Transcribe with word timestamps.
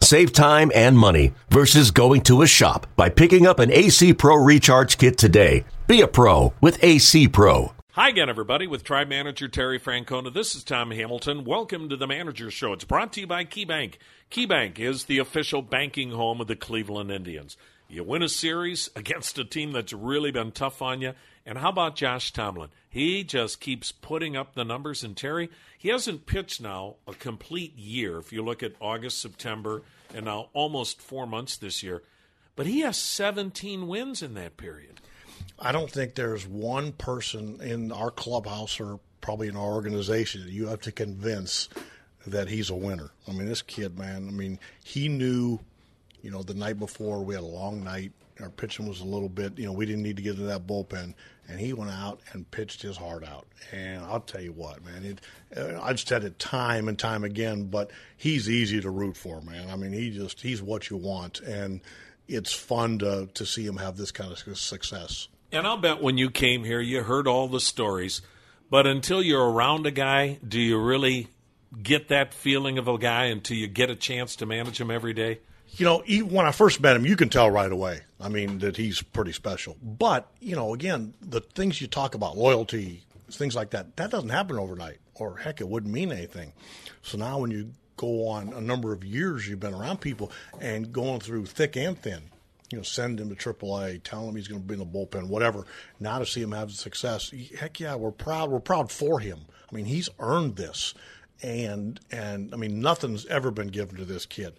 Save 0.00 0.32
time 0.32 0.70
and 0.74 0.98
money 0.98 1.32
versus 1.50 1.90
going 1.90 2.22
to 2.22 2.42
a 2.42 2.46
shop 2.46 2.86
by 2.96 3.08
picking 3.08 3.46
up 3.46 3.58
an 3.58 3.72
AC 3.72 4.14
Pro 4.14 4.36
Recharge 4.36 4.98
Kit 4.98 5.18
today. 5.18 5.64
Be 5.86 6.00
a 6.00 6.08
pro 6.08 6.52
with 6.60 6.82
AC 6.82 7.28
Pro. 7.28 7.72
Hi 7.92 8.10
again, 8.10 8.28
everybody, 8.28 8.66
with 8.66 8.84
Tribe 8.84 9.08
Manager 9.08 9.48
Terry 9.48 9.80
Francona. 9.80 10.30
This 10.30 10.54
is 10.54 10.62
Tom 10.62 10.90
Hamilton. 10.90 11.44
Welcome 11.44 11.88
to 11.88 11.96
the 11.96 12.06
Manager 12.06 12.50
Show. 12.50 12.74
It's 12.74 12.84
brought 12.84 13.10
to 13.14 13.20
you 13.20 13.26
by 13.26 13.46
KeyBank. 13.46 13.94
KeyBank 14.30 14.78
is 14.78 15.04
the 15.04 15.16
official 15.16 15.62
banking 15.62 16.10
home 16.10 16.42
of 16.42 16.46
the 16.46 16.56
Cleveland 16.56 17.10
Indians. 17.10 17.56
You 17.88 18.02
win 18.02 18.22
a 18.22 18.28
series 18.28 18.90
against 18.96 19.38
a 19.38 19.44
team 19.44 19.72
that's 19.72 19.92
really 19.92 20.30
been 20.30 20.52
tough 20.52 20.82
on 20.82 21.00
you. 21.00 21.14
And 21.44 21.58
how 21.58 21.68
about 21.68 21.94
Josh 21.94 22.32
Tomlin? 22.32 22.70
He 22.88 23.22
just 23.22 23.60
keeps 23.60 23.92
putting 23.92 24.36
up 24.36 24.54
the 24.54 24.64
numbers. 24.64 25.04
And 25.04 25.16
Terry, 25.16 25.48
he 25.78 25.90
hasn't 25.90 26.26
pitched 26.26 26.60
now 26.60 26.96
a 27.06 27.14
complete 27.14 27.76
year. 27.78 28.18
If 28.18 28.32
you 28.32 28.42
look 28.42 28.62
at 28.62 28.74
August, 28.80 29.20
September, 29.20 29.82
and 30.12 30.24
now 30.24 30.48
almost 30.52 31.00
four 31.00 31.26
months 31.26 31.56
this 31.56 31.82
year, 31.82 32.02
but 32.56 32.66
he 32.66 32.80
has 32.80 32.96
17 32.96 33.86
wins 33.86 34.22
in 34.22 34.34
that 34.34 34.56
period. 34.56 35.00
I 35.58 35.72
don't 35.72 35.90
think 35.90 36.14
there's 36.14 36.46
one 36.46 36.92
person 36.92 37.60
in 37.60 37.92
our 37.92 38.10
clubhouse 38.10 38.80
or 38.80 38.98
probably 39.20 39.48
in 39.48 39.56
our 39.56 39.74
organization 39.74 40.42
that 40.42 40.52
you 40.52 40.66
have 40.66 40.80
to 40.82 40.92
convince 40.92 41.68
that 42.26 42.48
he's 42.48 42.70
a 42.70 42.74
winner. 42.74 43.10
I 43.28 43.32
mean, 43.32 43.46
this 43.46 43.62
kid, 43.62 43.98
man, 43.98 44.28
I 44.28 44.32
mean, 44.32 44.58
he 44.82 45.08
knew, 45.08 45.60
you 46.26 46.32
know, 46.32 46.42
the 46.42 46.54
night 46.54 46.76
before 46.80 47.22
we 47.22 47.34
had 47.34 47.44
a 47.44 47.46
long 47.46 47.84
night. 47.84 48.10
Our 48.40 48.50
pitching 48.50 48.88
was 48.88 49.00
a 49.00 49.04
little 49.04 49.28
bit, 49.28 49.56
you 49.56 49.64
know, 49.64 49.72
we 49.72 49.86
didn't 49.86 50.02
need 50.02 50.16
to 50.16 50.22
get 50.22 50.32
into 50.32 50.46
that 50.46 50.66
bullpen. 50.66 51.14
And 51.48 51.60
he 51.60 51.72
went 51.72 51.92
out 51.92 52.18
and 52.32 52.50
pitched 52.50 52.82
his 52.82 52.96
heart 52.96 53.22
out. 53.22 53.46
And 53.70 54.04
I'll 54.04 54.20
tell 54.20 54.40
you 54.40 54.50
what, 54.50 54.84
man, 54.84 55.04
it, 55.04 55.20
I've 55.80 56.00
said 56.00 56.24
it 56.24 56.40
time 56.40 56.88
and 56.88 56.98
time 56.98 57.22
again, 57.22 57.66
but 57.66 57.92
he's 58.16 58.50
easy 58.50 58.80
to 58.80 58.90
root 58.90 59.16
for, 59.16 59.40
man. 59.40 59.70
I 59.70 59.76
mean, 59.76 59.92
he 59.92 60.10
just, 60.10 60.40
he's 60.40 60.60
what 60.60 60.90
you 60.90 60.96
want. 60.96 61.38
And 61.42 61.80
it's 62.26 62.52
fun 62.52 62.98
to, 62.98 63.28
to 63.32 63.46
see 63.46 63.64
him 63.64 63.76
have 63.76 63.96
this 63.96 64.10
kind 64.10 64.32
of 64.32 64.58
success. 64.58 65.28
And 65.52 65.64
I'll 65.64 65.76
bet 65.76 66.02
when 66.02 66.18
you 66.18 66.28
came 66.28 66.64
here, 66.64 66.80
you 66.80 67.04
heard 67.04 67.28
all 67.28 67.46
the 67.46 67.60
stories. 67.60 68.20
But 68.68 68.88
until 68.88 69.22
you're 69.22 69.48
around 69.48 69.86
a 69.86 69.92
guy, 69.92 70.40
do 70.46 70.60
you 70.60 70.76
really 70.76 71.28
get 71.82 72.08
that 72.08 72.34
feeling 72.34 72.78
of 72.78 72.88
a 72.88 72.98
guy 72.98 73.24
until 73.26 73.56
you 73.56 73.66
get 73.66 73.90
a 73.90 73.96
chance 73.96 74.36
to 74.36 74.46
manage 74.46 74.80
him 74.80 74.90
every 74.90 75.12
day? 75.12 75.40
You 75.68 75.84
know, 75.84 76.02
when 76.28 76.46
I 76.46 76.52
first 76.52 76.80
met 76.80 76.96
him, 76.96 77.04
you 77.04 77.16
can 77.16 77.28
tell 77.28 77.50
right 77.50 77.70
away. 77.70 78.00
I 78.20 78.28
mean, 78.28 78.60
that 78.60 78.76
he's 78.76 79.02
pretty 79.02 79.32
special. 79.32 79.76
But, 79.82 80.30
you 80.40 80.56
know, 80.56 80.72
again, 80.72 81.14
the 81.20 81.40
things 81.40 81.80
you 81.80 81.86
talk 81.86 82.14
about, 82.14 82.38
loyalty, 82.38 83.04
things 83.30 83.54
like 83.54 83.70
that, 83.70 83.96
that 83.96 84.10
doesn't 84.10 84.30
happen 84.30 84.58
overnight. 84.58 84.98
Or 85.14 85.36
heck, 85.36 85.60
it 85.60 85.68
wouldn't 85.68 85.92
mean 85.92 86.12
anything. 86.12 86.52
So 87.02 87.18
now 87.18 87.38
when 87.38 87.50
you 87.50 87.72
go 87.96 88.28
on 88.28 88.52
a 88.52 88.60
number 88.60 88.92
of 88.92 89.04
years 89.04 89.48
you've 89.48 89.60
been 89.60 89.74
around 89.74 90.00
people 90.00 90.30
and 90.60 90.92
going 90.92 91.20
through 91.20 91.46
thick 91.46 91.76
and 91.76 91.98
thin, 91.98 92.22
you 92.70 92.78
know, 92.78 92.82
send 92.82 93.20
him 93.20 93.34
to 93.34 93.34
AAA, 93.34 94.02
tell 94.02 94.28
him 94.28 94.36
he's 94.36 94.48
going 94.48 94.60
to 94.60 94.66
be 94.66 94.74
in 94.74 94.80
the 94.80 94.86
bullpen, 94.86 95.28
whatever. 95.28 95.64
Now 96.00 96.18
to 96.18 96.26
see 96.26 96.42
him 96.42 96.52
have 96.52 96.72
success, 96.72 97.32
heck 97.58 97.80
yeah, 97.80 97.94
we're 97.94 98.10
proud. 98.10 98.50
We're 98.50 98.60
proud 98.60 98.90
for 98.90 99.20
him. 99.20 99.40
I 99.70 99.74
mean, 99.74 99.86
he's 99.86 100.08
earned 100.18 100.56
this, 100.56 100.94
and 101.42 102.00
and 102.10 102.52
I 102.52 102.56
mean, 102.56 102.80
nothing's 102.80 103.26
ever 103.26 103.50
been 103.50 103.68
given 103.68 103.96
to 103.96 104.04
this 104.04 104.26
kid, 104.26 104.54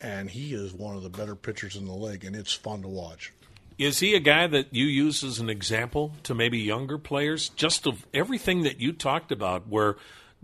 and 0.00 0.30
he 0.30 0.54
is 0.54 0.72
one 0.72 0.96
of 0.96 1.02
the 1.02 1.10
better 1.10 1.34
pitchers 1.34 1.76
in 1.76 1.86
the 1.86 1.94
league, 1.94 2.24
and 2.24 2.36
it's 2.36 2.52
fun 2.52 2.82
to 2.82 2.88
watch. 2.88 3.32
Is 3.78 3.98
he 4.00 4.14
a 4.14 4.20
guy 4.20 4.46
that 4.46 4.66
you 4.70 4.84
use 4.84 5.24
as 5.24 5.38
an 5.38 5.50
example 5.50 6.12
to 6.24 6.34
maybe 6.34 6.58
younger 6.58 6.98
players? 6.98 7.48
Just 7.50 7.86
of 7.86 8.06
everything 8.12 8.62
that 8.62 8.80
you 8.80 8.92
talked 8.92 9.32
about, 9.32 9.66
where 9.66 9.96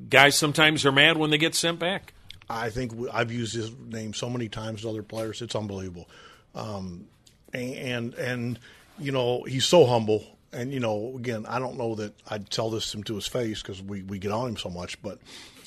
guys 0.08 0.36
sometimes 0.36 0.84
are 0.86 0.92
mad 0.92 1.16
when 1.16 1.30
they 1.30 1.38
get 1.38 1.54
sent 1.54 1.78
back. 1.78 2.14
I 2.50 2.70
think 2.70 2.92
I've 3.12 3.30
used 3.30 3.54
his 3.54 3.70
name 3.78 4.14
so 4.14 4.30
many 4.30 4.48
times 4.48 4.82
to 4.82 4.88
other 4.88 5.02
players; 5.02 5.42
it's 5.42 5.54
unbelievable. 5.54 6.08
Um, 6.54 7.06
and 7.52 8.14
and 8.14 8.58
you 8.98 9.12
know 9.12 9.42
he's 9.44 9.66
so 9.66 9.86
humble. 9.86 10.37
And 10.52 10.72
you 10.72 10.80
know, 10.80 11.14
again, 11.16 11.44
I 11.46 11.58
don't 11.58 11.76
know 11.76 11.94
that 11.96 12.14
I'd 12.28 12.48
tell 12.50 12.70
this 12.70 12.90
to 12.90 12.98
him 12.98 13.04
to 13.04 13.14
his 13.16 13.26
face 13.26 13.60
because 13.60 13.82
we, 13.82 14.02
we 14.02 14.18
get 14.18 14.32
on 14.32 14.48
him 14.48 14.56
so 14.56 14.70
much. 14.70 15.00
But 15.02 15.18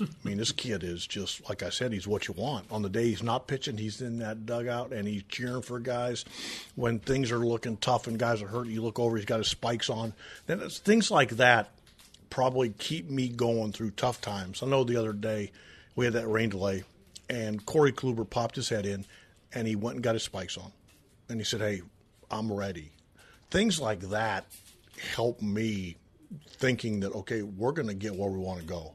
I 0.01 0.07
mean, 0.23 0.37
this 0.37 0.51
kid 0.51 0.83
is 0.83 1.05
just 1.05 1.47
like 1.47 1.61
I 1.61 1.69
said. 1.69 1.93
He's 1.93 2.07
what 2.07 2.27
you 2.27 2.33
want. 2.33 2.65
On 2.71 2.81
the 2.81 2.89
day 2.89 3.09
he's 3.09 3.21
not 3.21 3.47
pitching, 3.47 3.77
he's 3.77 4.01
in 4.01 4.19
that 4.19 4.45
dugout 4.45 4.91
and 4.91 5.07
he's 5.07 5.23
cheering 5.29 5.61
for 5.61 5.79
guys. 5.79 6.25
When 6.75 6.99
things 6.99 7.31
are 7.31 7.37
looking 7.37 7.77
tough 7.77 8.07
and 8.07 8.17
guys 8.17 8.41
are 8.41 8.47
hurt, 8.47 8.67
you 8.67 8.81
look 8.81 8.99
over. 8.99 9.17
He's 9.17 9.25
got 9.25 9.37
his 9.37 9.49
spikes 9.49 9.89
on. 9.89 10.13
Then 10.47 10.59
it's 10.61 10.79
things 10.79 11.11
like 11.11 11.31
that 11.31 11.69
probably 12.29 12.69
keep 12.69 13.09
me 13.09 13.27
going 13.27 13.73
through 13.73 13.91
tough 13.91 14.21
times. 14.21 14.63
I 14.63 14.65
know 14.65 14.83
the 14.83 14.97
other 14.97 15.13
day 15.13 15.51
we 15.95 16.05
had 16.05 16.13
that 16.15 16.27
rain 16.27 16.49
delay, 16.49 16.83
and 17.29 17.63
Corey 17.65 17.91
Kluber 17.91 18.27
popped 18.27 18.55
his 18.55 18.69
head 18.69 18.85
in, 18.85 19.05
and 19.53 19.67
he 19.67 19.75
went 19.75 19.95
and 19.95 20.03
got 20.03 20.15
his 20.15 20.23
spikes 20.23 20.57
on 20.57 20.71
and 21.31 21.39
he 21.39 21.45
said, 21.45 21.61
"Hey, 21.61 21.81
I'm 22.29 22.51
ready." 22.51 22.91
Things 23.49 23.79
like 23.79 24.01
that 24.09 24.45
help 25.13 25.41
me 25.41 25.97
thinking 26.47 27.01
that 27.01 27.13
okay, 27.13 27.41
we're 27.41 27.71
going 27.71 27.87
to 27.87 27.93
get 27.93 28.15
where 28.15 28.29
we 28.29 28.39
want 28.39 28.59
to 28.59 28.65
go. 28.65 28.93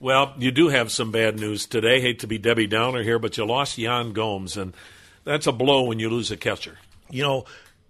Well, 0.00 0.34
you 0.38 0.50
do 0.50 0.68
have 0.68 0.90
some 0.90 1.10
bad 1.10 1.38
news 1.38 1.66
today. 1.66 2.00
Hate 2.00 2.18
to 2.20 2.26
be 2.26 2.38
Debbie 2.38 2.66
Downer 2.66 3.02
here, 3.02 3.18
but 3.18 3.36
you 3.36 3.46
lost 3.46 3.78
Yan 3.78 4.12
Gomes, 4.12 4.56
and 4.56 4.74
that's 5.24 5.46
a 5.46 5.52
blow 5.52 5.84
when 5.84 5.98
you 5.98 6.10
lose 6.10 6.30
a 6.30 6.36
catcher. 6.36 6.78
You 7.10 7.22
know, 7.22 7.44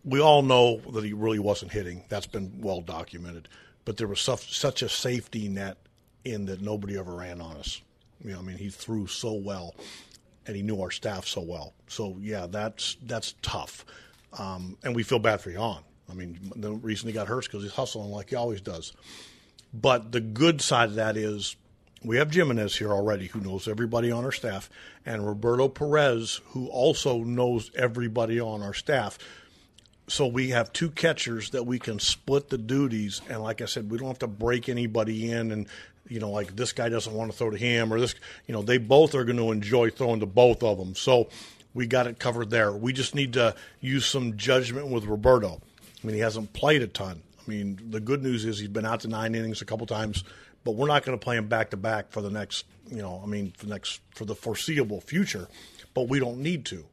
we 0.04 0.20
all 0.20 0.42
know 0.42 0.80
that 0.92 1.02
he 1.02 1.12
really 1.12 1.38
wasn't 1.38 1.72
hitting. 1.72 2.04
That's 2.08 2.26
been 2.26 2.60
well 2.60 2.80
documented. 2.80 3.48
But 3.84 3.96
there 3.96 4.06
was 4.06 4.20
such, 4.20 4.58
such 4.58 4.82
a 4.82 4.88
safety 4.88 5.48
net 5.48 5.78
in 6.24 6.46
that 6.46 6.60
nobody 6.60 6.98
ever 6.98 7.14
ran 7.14 7.40
on 7.40 7.56
us. 7.56 7.80
You 8.22 8.32
know, 8.32 8.38
I 8.38 8.42
mean, 8.42 8.56
he 8.58 8.70
threw 8.70 9.06
so 9.06 9.32
well 9.34 9.74
and 10.46 10.56
he 10.56 10.62
knew 10.62 10.80
our 10.80 10.90
staff 10.90 11.26
so 11.26 11.40
well. 11.40 11.74
So 11.88 12.16
yeah, 12.20 12.46
that's 12.46 12.96
that's 13.02 13.34
tough, 13.42 13.84
um, 14.38 14.76
and 14.84 14.94
we 14.94 15.02
feel 15.02 15.18
bad 15.18 15.40
for 15.40 15.50
Yan. 15.50 15.78
I 16.10 16.14
mean, 16.14 16.52
the 16.56 16.72
reason 16.72 17.08
he 17.08 17.12
got 17.12 17.28
hurt 17.28 17.40
is 17.40 17.46
because 17.46 17.62
he's 17.62 17.72
hustling 17.72 18.10
like 18.10 18.30
he 18.30 18.36
always 18.36 18.60
does. 18.60 18.92
But 19.72 20.12
the 20.12 20.20
good 20.20 20.60
side 20.60 20.90
of 20.90 20.94
that 20.96 21.16
is 21.16 21.56
we 22.04 22.18
have 22.18 22.32
Gimenez 22.32 22.76
here 22.76 22.92
already, 22.92 23.26
who 23.26 23.40
knows 23.40 23.66
everybody 23.66 24.12
on 24.12 24.24
our 24.24 24.32
staff, 24.32 24.68
and 25.06 25.26
Roberto 25.26 25.68
Perez, 25.68 26.40
who 26.48 26.68
also 26.68 27.18
knows 27.18 27.70
everybody 27.74 28.38
on 28.38 28.62
our 28.62 28.74
staff. 28.74 29.18
So 30.06 30.26
we 30.26 30.50
have 30.50 30.72
two 30.72 30.90
catchers 30.90 31.50
that 31.50 31.64
we 31.64 31.78
can 31.78 31.98
split 31.98 32.50
the 32.50 32.58
duties, 32.58 33.22
and 33.28 33.42
like 33.42 33.62
I 33.62 33.64
said, 33.64 33.90
we 33.90 33.98
don't 33.98 34.08
have 34.08 34.18
to 34.18 34.26
break 34.26 34.68
anybody 34.68 35.30
in 35.30 35.50
and 35.50 35.66
you 36.08 36.20
know, 36.20 36.30
like 36.30 36.54
this 36.54 36.72
guy 36.72 36.88
doesn't 36.88 37.14
want 37.14 37.30
to 37.30 37.36
throw 37.36 37.50
to 37.50 37.56
him 37.56 37.92
or 37.92 38.00
this, 38.00 38.14
you 38.46 38.52
know, 38.52 38.62
they 38.62 38.78
both 38.78 39.14
are 39.14 39.24
going 39.24 39.38
to 39.38 39.52
enjoy 39.52 39.90
throwing 39.90 40.20
to 40.20 40.26
both 40.26 40.62
of 40.62 40.78
them. 40.78 40.94
So 40.94 41.28
we 41.72 41.86
got 41.86 42.06
it 42.06 42.18
covered 42.18 42.50
there. 42.50 42.72
We 42.72 42.92
just 42.92 43.14
need 43.14 43.32
to 43.34 43.54
use 43.80 44.06
some 44.06 44.36
judgment 44.36 44.88
with 44.88 45.04
Roberto. 45.04 45.60
I 46.04 46.06
mean, 46.06 46.16
he 46.16 46.20
hasn't 46.20 46.52
played 46.52 46.82
a 46.82 46.86
ton. 46.86 47.22
I 47.38 47.50
mean, 47.50 47.80
the 47.90 48.00
good 48.00 48.22
news 48.22 48.44
is 48.44 48.58
he's 48.58 48.68
been 48.68 48.84
out 48.84 49.00
to 49.00 49.08
nine 49.08 49.34
innings 49.34 49.62
a 49.62 49.64
couple 49.64 49.86
times, 49.86 50.22
but 50.62 50.72
we're 50.72 50.86
not 50.86 51.02
going 51.02 51.18
to 51.18 51.22
play 51.22 51.36
him 51.36 51.48
back 51.48 51.70
to 51.70 51.78
back 51.78 52.10
for 52.10 52.20
the 52.20 52.30
next, 52.30 52.66
you 52.90 52.98
know, 53.00 53.20
I 53.22 53.26
mean, 53.26 53.52
for 53.56 53.64
the 53.64 53.72
next 53.72 54.00
for 54.14 54.26
the 54.26 54.34
foreseeable 54.34 55.00
future. 55.00 55.48
But 55.94 56.08
we 56.08 56.20
don't 56.20 56.38
need 56.38 56.66
to. 56.66 56.84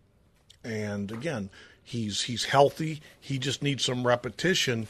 And 0.63 1.11
again, 1.11 1.49
he's 1.83 2.21
he's 2.21 2.45
healthy. 2.45 3.01
He 3.19 3.37
just 3.37 3.61
needs 3.61 3.83
some 3.83 4.07
repetition, 4.07 4.87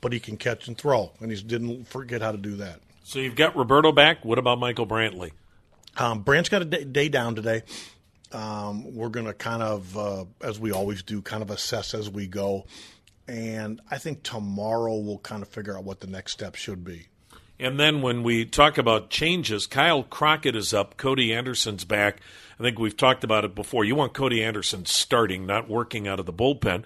but 0.00 0.12
he 0.12 0.18
can 0.18 0.36
catch 0.36 0.66
and 0.66 0.76
throw, 0.76 1.12
and 1.20 1.30
he 1.30 1.40
didn't 1.40 1.86
forget 1.86 2.20
how 2.20 2.32
to 2.32 2.38
do 2.38 2.56
that. 2.56 2.80
So 3.04 3.20
you've 3.20 3.36
got 3.36 3.54
Roberto 3.54 3.92
back. 3.92 4.24
What 4.24 4.38
about 4.38 4.58
Michael 4.58 4.86
Brantley? 4.86 5.30
Um, 5.96 6.22
Brant's 6.22 6.48
got 6.48 6.62
a 6.62 6.64
day, 6.64 6.82
day 6.82 7.08
down 7.08 7.36
today. 7.36 7.62
Um, 8.32 8.94
we're 8.96 9.08
going 9.08 9.26
to 9.26 9.32
kind 9.32 9.62
of, 9.62 9.96
uh, 9.96 10.24
as 10.42 10.58
we 10.58 10.72
always 10.72 11.02
do, 11.04 11.22
kind 11.22 11.42
of 11.42 11.50
assess 11.50 11.94
as 11.94 12.10
we 12.10 12.26
go. 12.26 12.66
And 13.28 13.80
I 13.90 13.98
think 13.98 14.22
tomorrow 14.22 14.96
we'll 14.96 15.18
kind 15.18 15.42
of 15.42 15.48
figure 15.48 15.76
out 15.76 15.84
what 15.84 16.00
the 16.00 16.06
next 16.06 16.32
step 16.32 16.54
should 16.54 16.84
be. 16.84 17.08
And 17.58 17.80
then 17.80 18.02
when 18.02 18.22
we 18.22 18.44
talk 18.44 18.76
about 18.78 19.08
changes, 19.08 19.66
Kyle 19.66 20.02
Crockett 20.02 20.54
is 20.54 20.74
up, 20.74 20.96
Cody 20.96 21.32
Anderson's 21.32 21.84
back. 21.84 22.20
I 22.58 22.62
think 22.62 22.78
we've 22.78 22.96
talked 22.96 23.24
about 23.24 23.44
it 23.44 23.54
before. 23.54 23.84
You 23.84 23.94
want 23.94 24.12
Cody 24.12 24.44
Anderson 24.44 24.84
starting, 24.84 25.46
not 25.46 25.68
working 25.68 26.06
out 26.06 26.20
of 26.20 26.26
the 26.26 26.32
bullpen. 26.32 26.84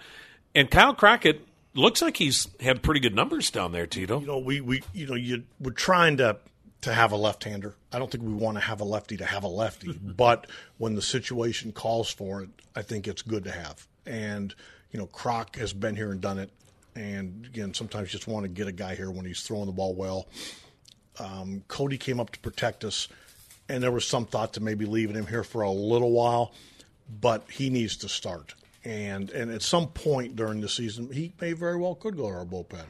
And 0.54 0.70
Kyle 0.70 0.94
Crockett 0.94 1.46
looks 1.74 2.02
like 2.02 2.16
he's 2.16 2.48
had 2.60 2.82
pretty 2.82 3.00
good 3.00 3.14
numbers 3.14 3.50
down 3.50 3.72
there, 3.72 3.86
Tito. 3.86 4.20
You 4.20 4.26
know, 4.26 4.38
we, 4.38 4.60
we 4.60 4.82
you 4.92 5.06
know, 5.06 5.14
you 5.14 5.44
we're 5.60 5.72
trying 5.72 6.16
to 6.18 6.38
to 6.82 6.94
have 6.94 7.12
a 7.12 7.16
left-hander. 7.16 7.74
I 7.92 7.98
don't 7.98 8.10
think 8.10 8.24
we 8.24 8.32
want 8.32 8.56
to 8.56 8.62
have 8.62 8.80
a 8.80 8.84
lefty 8.84 9.18
to 9.18 9.26
have 9.26 9.44
a 9.44 9.48
lefty, 9.48 9.92
but 10.02 10.46
when 10.78 10.94
the 10.94 11.02
situation 11.02 11.72
calls 11.72 12.10
for 12.10 12.42
it, 12.42 12.48
I 12.74 12.82
think 12.82 13.06
it's 13.06 13.22
good 13.22 13.44
to 13.44 13.50
have. 13.50 13.86
And 14.06 14.54
you 14.92 14.98
know, 14.98 15.06
Croc 15.06 15.56
has 15.56 15.72
been 15.72 15.96
here 15.96 16.12
and 16.12 16.20
done 16.20 16.38
it. 16.38 16.50
And 16.96 17.46
again, 17.46 17.72
sometimes 17.74 18.12
you 18.12 18.18
just 18.18 18.28
want 18.28 18.44
to 18.44 18.48
get 18.48 18.66
a 18.66 18.72
guy 18.72 18.94
here 18.94 19.10
when 19.10 19.24
he's 19.24 19.42
throwing 19.42 19.66
the 19.66 19.72
ball 19.72 19.94
well. 19.94 20.26
Um, 21.18 21.62
Cody 21.68 21.98
came 21.98 22.18
up 22.18 22.30
to 22.30 22.38
protect 22.40 22.84
us, 22.84 23.08
and 23.68 23.82
there 23.82 23.92
was 23.92 24.06
some 24.06 24.26
thought 24.26 24.54
to 24.54 24.60
maybe 24.60 24.86
leaving 24.86 25.14
him 25.16 25.26
here 25.26 25.44
for 25.44 25.62
a 25.62 25.70
little 25.70 26.12
while, 26.12 26.52
but 27.20 27.44
he 27.50 27.70
needs 27.70 27.96
to 27.98 28.08
start. 28.08 28.54
And 28.84 29.30
and 29.30 29.50
at 29.50 29.62
some 29.62 29.88
point 29.88 30.36
during 30.36 30.60
the 30.60 30.68
season, 30.68 31.12
he 31.12 31.32
may 31.40 31.52
very 31.52 31.76
well 31.76 31.94
could 31.94 32.16
go 32.16 32.30
to 32.30 32.36
our 32.36 32.46
bullpen, 32.46 32.84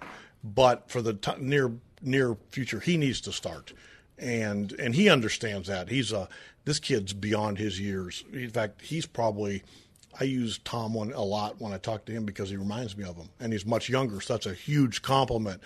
but 0.45 0.89
for 0.89 1.03
the 1.03 1.15
t- 1.15 1.33
near 1.39 1.73
near 2.01 2.37
future, 2.51 2.79
he 2.79 2.97
needs 2.97 3.21
to 3.23 3.33
start, 3.33 3.73
and 4.17 4.73
and 4.73 4.95
he 4.95 5.09
understands 5.09 5.67
that. 5.67 5.89
He's 5.89 6.13
a 6.13 6.29
this 6.65 6.79
kid's 6.79 7.13
beyond 7.13 7.59
his 7.59 7.81
years. 7.81 8.25
In 8.33 8.51
fact, 8.51 8.83
he's 8.83 9.07
probably 9.07 9.65
I 10.19 10.25
use 10.25 10.59
Tomlin 10.59 11.13
a 11.13 11.23
lot 11.23 11.61
when 11.61 11.73
I 11.73 11.79
talk 11.79 12.05
to 12.07 12.13
him 12.13 12.25
because 12.25 12.51
he 12.51 12.57
reminds 12.57 12.97
me 12.97 13.05
of 13.05 13.17
him, 13.17 13.29
and 13.39 13.53
he's 13.53 13.65
much 13.65 13.89
younger, 13.89 14.21
so 14.21 14.35
that's 14.35 14.47
a 14.47 14.55
huge 14.55 15.03
compliment. 15.03 15.63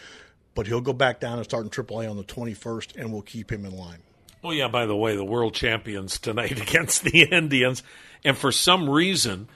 But 0.55 0.67
he'll 0.67 0.81
go 0.81 0.93
back 0.93 1.19
down 1.19 1.39
and 1.39 1.45
start 1.45 1.65
in 1.65 1.71
AAA 1.71 2.09
on 2.09 2.17
the 2.17 2.25
21st, 2.25 2.97
and 2.97 3.13
we'll 3.13 3.23
keep 3.23 3.51
him 3.51 3.65
in 3.65 3.77
line. 3.77 3.99
Oh 4.43 4.51
yeah, 4.51 4.69
by 4.69 4.87
the 4.87 4.95
way, 4.95 5.17
the 5.17 5.25
world 5.25 5.55
champions 5.55 6.19
tonight 6.19 6.61
against 6.69 7.03
the 7.05 7.23
Indians, 7.23 7.83
and 8.25 8.37
for 8.37 8.53
some 8.53 8.89
reason, 8.89 9.49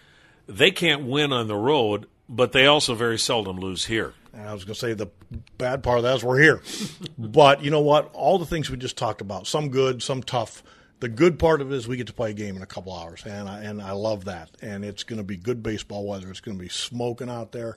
they 0.46 0.70
can't 0.70 1.04
win 1.04 1.32
on 1.32 1.46
the 1.46 1.56
road, 1.56 2.06
but 2.28 2.52
they 2.52 2.66
also 2.66 2.94
very 2.94 3.18
seldom 3.18 3.58
lose 3.58 3.84
here. 3.84 4.14
I 4.34 4.54
was 4.54 4.64
going 4.64 4.74
to 4.74 4.80
say 4.80 4.94
the 4.94 5.10
bad 5.58 5.82
part 5.82 5.98
of 5.98 6.04
that 6.04 6.16
is 6.16 6.24
we're 6.24 6.40
here, 6.40 6.62
but 7.18 7.62
you 7.62 7.70
know 7.70 7.80
what? 7.80 8.10
All 8.14 8.38
the 8.38 8.46
things 8.46 8.70
we 8.70 8.76
just 8.76 8.96
talked 8.96 9.20
about, 9.20 9.46
some 9.46 9.68
good, 9.68 10.02
some 10.02 10.22
tough 10.22 10.62
the 11.00 11.08
good 11.08 11.38
part 11.38 11.60
of 11.60 11.72
it 11.72 11.76
is 11.76 11.86
we 11.86 11.96
get 11.96 12.08
to 12.08 12.12
play 12.12 12.30
a 12.30 12.34
game 12.34 12.56
in 12.56 12.62
a 12.62 12.66
couple 12.66 12.92
hours, 12.92 13.22
and 13.24 13.48
I, 13.48 13.62
and 13.62 13.80
I 13.80 13.92
love 13.92 14.24
that. 14.24 14.50
And 14.60 14.84
it's 14.84 15.04
going 15.04 15.18
to 15.18 15.24
be 15.24 15.36
good 15.36 15.62
baseball 15.62 16.06
weather. 16.06 16.30
It's 16.30 16.40
going 16.40 16.56
to 16.56 16.62
be 16.62 16.68
smoking 16.68 17.30
out 17.30 17.52
there. 17.52 17.76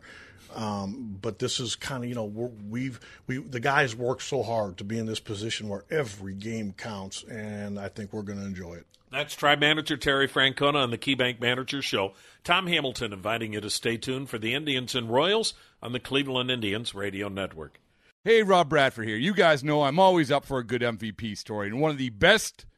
Um, 0.53 1.17
but 1.21 1.39
this 1.39 1.59
is 1.59 1.75
kind 1.75 2.03
of 2.03 2.09
you 2.09 2.15
know 2.15 2.25
we 2.25 2.85
have 2.85 2.99
we 3.25 3.37
the 3.37 3.59
guys 3.59 3.95
work 3.95 4.19
so 4.19 4.43
hard 4.43 4.77
to 4.79 4.83
be 4.83 4.97
in 4.97 5.05
this 5.05 5.21
position 5.21 5.69
where 5.69 5.85
every 5.89 6.33
game 6.33 6.73
counts, 6.73 7.23
and 7.23 7.79
I 7.79 7.87
think 7.87 8.11
we're 8.11 8.23
going 8.23 8.39
to 8.39 8.45
enjoy 8.45 8.73
it. 8.75 8.85
That's 9.11 9.35
Tribe 9.35 9.59
Manager 9.59 9.97
Terry 9.97 10.27
Francona 10.27 10.75
on 10.75 10.91
the 10.91 10.97
KeyBank 10.97 11.41
Manager 11.41 11.81
Show. 11.81 12.13
Tom 12.43 12.67
Hamilton 12.67 13.13
inviting 13.13 13.53
you 13.53 13.61
to 13.61 13.69
stay 13.69 13.97
tuned 13.97 14.29
for 14.29 14.37
the 14.37 14.53
Indians 14.53 14.95
and 14.95 15.09
Royals 15.09 15.53
on 15.81 15.91
the 15.91 15.99
Cleveland 15.99 16.49
Indians 16.49 16.95
Radio 16.95 17.27
Network. 17.27 17.79
Hey, 18.23 18.43
Rob 18.43 18.69
Bradford 18.69 19.07
here. 19.07 19.17
You 19.17 19.33
guys 19.33 19.63
know 19.63 19.83
I'm 19.83 19.99
always 19.99 20.31
up 20.31 20.45
for 20.45 20.59
a 20.59 20.65
good 20.65 20.81
MVP 20.81 21.37
story, 21.37 21.67
and 21.67 21.81
one 21.81 21.91
of 21.91 21.97
the 21.97 22.09
best 22.09 22.65